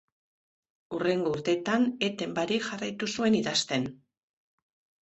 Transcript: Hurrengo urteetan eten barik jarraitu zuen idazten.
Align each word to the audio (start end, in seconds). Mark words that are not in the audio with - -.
Hurrengo 0.95 1.33
urteetan 1.39 1.85
eten 2.09 2.35
barik 2.41 2.67
jarraitu 2.71 3.13
zuen 3.19 3.39
idazten. 3.45 3.89